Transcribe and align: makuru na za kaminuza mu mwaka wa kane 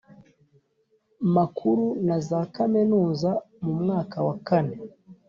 makuru 1.35 1.85
na 2.05 2.17
za 2.27 2.41
kaminuza 2.55 3.29
mu 3.63 3.73
mwaka 3.81 4.17
wa 4.27 4.35
kane 4.47 4.75